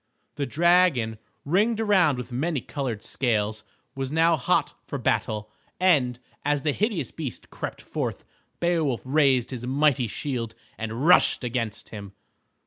[0.33, 3.63] The dragon, ringed around with many colored scales,
[3.93, 8.25] was now hot for battle, and, as the hideous beast crept forth,
[8.59, 12.13] Beowulf raised his mighty shield and rushed against him.